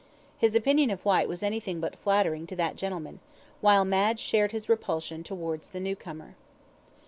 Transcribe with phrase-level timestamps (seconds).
[0.39, 3.19] His opinion of Whyte was anything but flattering to that gentleman;
[3.59, 6.33] while Madge shared his repulsion towards the new comer.